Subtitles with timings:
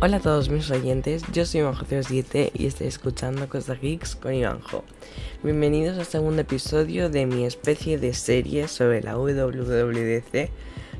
[0.00, 4.84] Hola a todos mis oyentes, yo soy Ivanjo07 y estoy escuchando Cosas Geeks con Ivanjo.
[5.42, 10.50] Bienvenidos al segundo episodio de mi especie de serie sobre la WWDC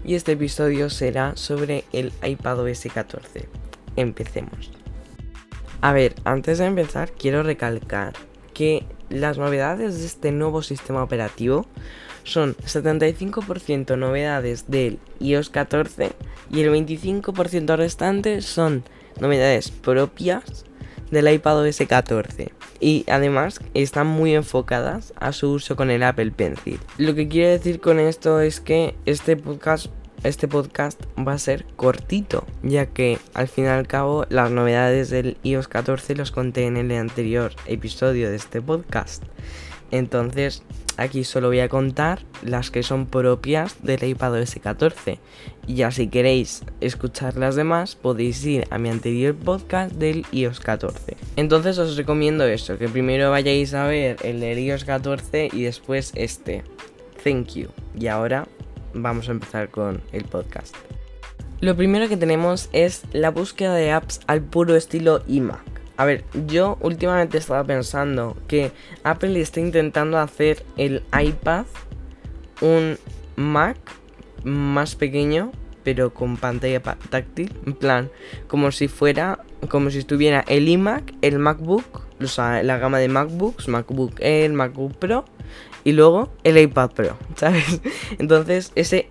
[0.04, 3.48] y este episodio será sobre el iPadOS 14.
[3.94, 4.72] Empecemos.
[5.80, 8.14] A ver, antes de empezar quiero recalcar
[8.58, 11.64] que las novedades de este nuevo sistema operativo
[12.24, 16.10] son 75% novedades del iOS 14
[16.50, 18.82] y el 25% restante son
[19.20, 20.64] novedades propias
[21.12, 22.50] del iPadOS 14
[22.80, 26.80] y además están muy enfocadas a su uso con el Apple Pencil.
[26.96, 29.86] Lo que quiero decir con esto es que este podcast
[30.24, 35.10] este podcast va a ser cortito, ya que al fin y al cabo las novedades
[35.10, 39.22] del iOS 14 los conté en el anterior episodio de este podcast.
[39.90, 40.62] Entonces,
[40.96, 45.18] aquí solo voy a contar las que son propias del iPadOS 14.
[45.66, 50.60] Y ya si queréis escuchar las demás, podéis ir a mi anterior podcast del iOS
[50.60, 51.16] 14.
[51.36, 56.12] Entonces os recomiendo eso, que primero vayáis a ver el del iOS 14 y después
[56.14, 56.64] este.
[57.24, 57.68] Thank you.
[57.98, 58.46] Y ahora
[59.02, 60.74] vamos a empezar con el podcast.
[61.60, 65.60] Lo primero que tenemos es la búsqueda de apps al puro estilo iMac.
[65.96, 68.70] A ver, yo últimamente estaba pensando que
[69.02, 71.64] Apple está intentando hacer el iPad
[72.60, 72.96] un
[73.34, 73.76] Mac
[74.44, 75.50] más pequeño,
[75.82, 77.52] pero con pantalla táctil.
[77.66, 78.10] En plan,
[78.46, 83.08] como si fuera, como si estuviera el iMac, el MacBook, o sea, la gama de
[83.08, 85.24] MacBooks, MacBook Air, MacBook Pro
[85.84, 87.80] y luego el iPad Pro, ¿sabes?
[88.18, 89.10] Entonces, ese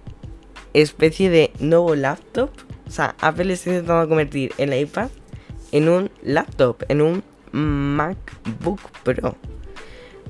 [0.74, 2.52] especie de nuevo laptop,
[2.88, 5.10] o sea, Apple está intentando convertir el iPad
[5.72, 9.36] en un laptop, en un MacBook Pro.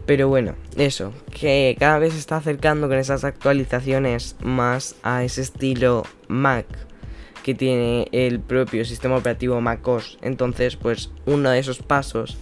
[0.05, 5.41] Pero bueno, eso, que cada vez se está acercando con esas actualizaciones más a ese
[5.41, 6.65] estilo Mac
[7.43, 10.17] que tiene el propio sistema operativo MacOS.
[10.21, 12.37] Entonces, pues uno de esos pasos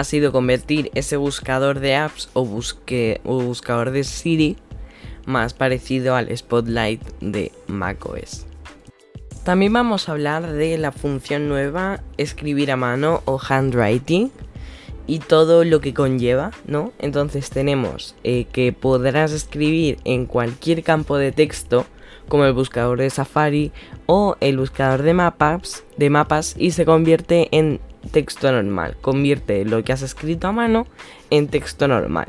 [0.00, 4.56] ha sido convertir ese buscador de apps o, busque, o buscador de Siri
[5.26, 8.46] más parecido al Spotlight de macOS.
[9.44, 14.30] También vamos a hablar de la función nueva escribir a mano o handwriting
[15.06, 16.92] y todo lo que conlleva, ¿no?
[16.98, 21.84] Entonces tenemos eh, que podrás escribir en cualquier campo de texto
[22.28, 23.70] como el buscador de Safari
[24.06, 27.80] o el buscador de mapas, de mapas y se convierte en
[28.10, 28.96] texto normal.
[29.00, 30.86] Convierte lo que has escrito a mano
[31.30, 32.28] en texto normal.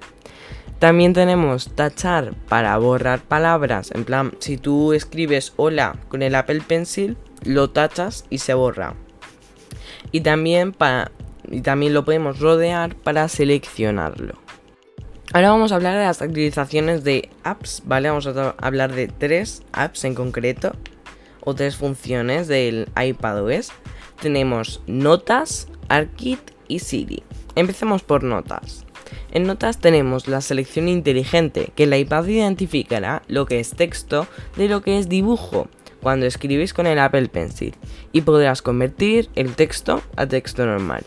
[0.80, 3.92] También tenemos tachar para borrar palabras.
[3.94, 8.96] En plan, si tú escribes hola con el Apple Pencil, lo tachas y se borra.
[10.12, 11.12] Y también, para,
[11.50, 14.36] y también lo podemos rodear para seleccionarlo.
[15.34, 18.10] Ahora vamos a hablar de las actualizaciones de apps, ¿vale?
[18.10, 20.76] Vamos a hablar de tres apps en concreto
[21.42, 23.72] o tres funciones del iPadOS
[24.22, 26.40] tenemos Notas, ArcKit
[26.70, 27.24] y Siri.
[27.56, 28.86] Empecemos por Notas.
[29.32, 34.70] En Notas tenemos la selección inteligente, que el iPad identificará lo que es texto de
[34.70, 35.68] lo que es dibujo
[36.02, 37.76] cuando escribes con el Apple Pencil
[38.12, 41.04] y podrás convertir el texto a texto normal.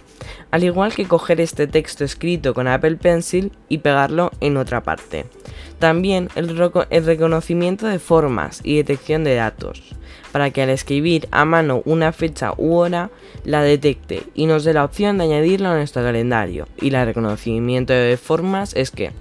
[0.50, 5.26] Al igual que coger este texto escrito con Apple Pencil y pegarlo en otra parte.
[5.78, 9.93] También el, reconocimiento de formas y detección de datos,
[10.34, 13.08] para que al escribir a mano una fecha u hora
[13.44, 16.66] la detecte y nos dé la opción de añadirlo a nuestro calendario.
[16.80, 19.12] Y el reconocimiento de formas es que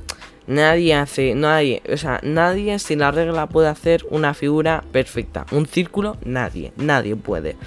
[0.47, 5.45] Nadie hace, nadie, o sea, nadie sin la regla puede hacer una figura perfecta.
[5.51, 7.57] Un círculo, nadie, nadie puede.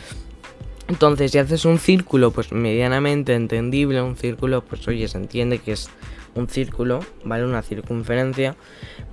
[0.89, 5.73] Entonces, si haces un círculo, pues medianamente entendible, un círculo, pues oye, se entiende que
[5.73, 5.89] es
[6.37, 7.45] un círculo, ¿vale?
[7.45, 8.55] Una circunferencia,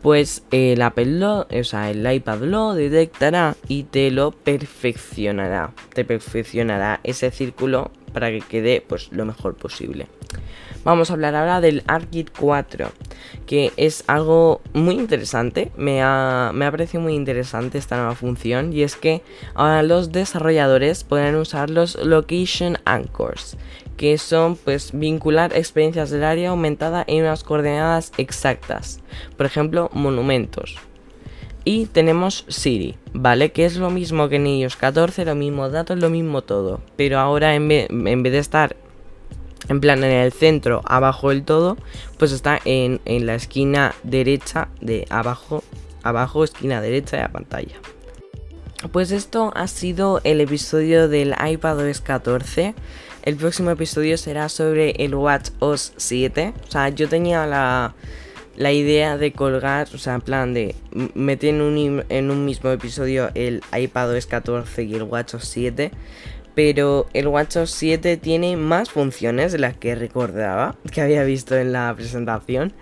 [0.02, 5.72] pues el Apple o sea, el iPad lo detectará y te lo perfeccionará.
[5.94, 10.08] Te perfeccionará ese círculo para que quede pues lo mejor posible.
[10.84, 12.92] Vamos a hablar ahora del ArcKit 4,
[13.46, 15.72] que es algo muy interesante.
[15.78, 19.22] Me ha, me ha parecido muy interesante esta nueva función y es que
[19.56, 23.56] ahora los desarrolladores podrán usar los Location Anchors,
[23.98, 29.00] que son pues vincular experiencias del área aumentada en unas coordenadas exactas.
[29.38, 30.78] Por ejemplo, monumentos.
[31.66, 33.52] Y tenemos Siri, ¿vale?
[33.52, 36.82] Que es lo mismo que en iOS 14, lo mismo datos, lo mismo todo.
[36.98, 38.76] Pero ahora en vez, en vez de estar
[39.70, 41.78] en plan en el centro, abajo del todo,
[42.18, 45.64] pues está en, la esquina derecha de abajo,
[46.04, 47.76] abajo, esquina derecha de la pantalla.
[48.92, 52.76] Pues esto ha sido el episodio del iPadOS 14.
[53.24, 56.54] El próximo episodio será sobre el WatchOS 7.
[56.68, 57.96] O sea, yo tenía la,
[58.58, 60.76] la idea de colgar, o sea, en plan de
[61.14, 65.92] meter en un, en un mismo episodio el iPadOS 14 y el WatchOS 7
[66.56, 71.74] pero el WatchOS 7 tiene más funciones de las que recordaba, que había visto en
[71.74, 72.74] la presentación,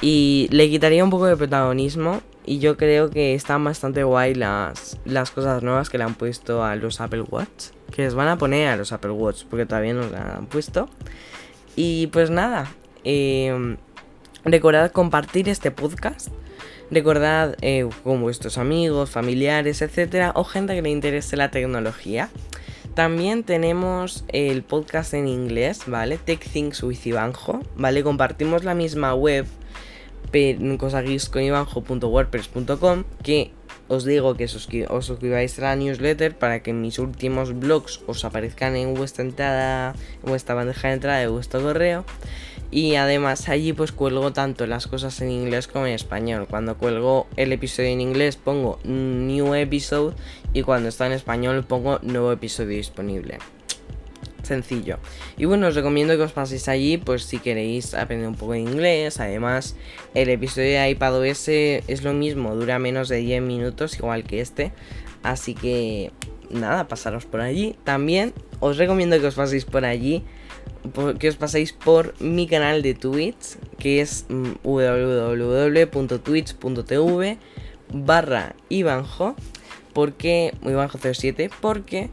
[0.00, 2.22] y le quitaría un poco de protagonismo.
[2.44, 6.64] Y yo creo que están bastante guay las, las cosas nuevas que le han puesto
[6.64, 7.66] a los Apple Watch.
[7.94, 10.88] Que les van a poner a los Apple Watch, porque todavía no las han puesto.
[11.76, 12.72] Y pues nada,
[13.04, 13.76] eh,
[14.44, 16.28] recordad compartir este podcast.
[16.90, 22.30] Recordad eh, con vuestros amigos, familiares, etcétera, o gente que le interese la tecnología.
[22.94, 26.18] También tenemos el podcast en inglés, ¿vale?
[26.18, 28.02] Tech Things with Ivanjo, ¿vale?
[28.02, 29.46] Compartimos la misma web,
[30.78, 33.50] cosaguisconivanjo.wordpress.com, que
[33.88, 38.76] os digo que os suscribáis a la newsletter para que mis últimos blogs os aparezcan
[38.76, 42.06] en vuestra entrada, en vuestra bandeja de entrada de vuestro correo.
[42.70, 46.46] Y además allí pues cuelgo tanto las cosas en inglés como en español.
[46.48, 50.14] Cuando cuelgo el episodio en inglés pongo new episode
[50.52, 53.38] y cuando está en español pongo nuevo episodio disponible.
[54.50, 54.98] Sencillo.
[55.36, 58.58] Y bueno, os recomiendo que os paséis allí pues si queréis aprender un poco de
[58.58, 59.20] inglés.
[59.20, 59.76] Además,
[60.12, 64.72] el episodio de iPadOS es lo mismo, dura menos de 10 minutos igual que este.
[65.22, 66.10] Así que
[66.50, 67.76] nada, pasaros por allí.
[67.84, 70.24] También os recomiendo que os paséis por allí
[71.20, 77.38] que os paséis por mi canal de Twitch, que es mm, www.twitch.tv
[77.92, 79.36] barra Ivanjo,
[79.92, 82.10] porque, Ivanjo07, porque,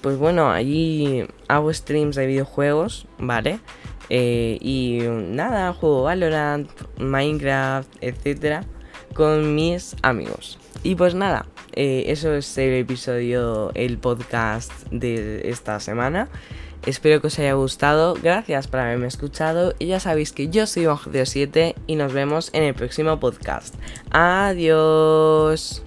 [0.00, 3.60] pues bueno, allí hago streams de videojuegos, ¿vale?
[4.08, 8.64] Eh, y nada, juego Valorant, Minecraft, etcétera,
[9.14, 10.58] con mis amigos.
[10.82, 16.28] Y pues nada, eh, eso es el episodio, el podcast de esta semana.
[16.86, 20.84] Espero que os haya gustado, gracias por haberme escuchado y ya sabéis que yo soy
[20.84, 23.74] Iván 7 y nos vemos en el próximo podcast.
[24.10, 25.82] Adiós.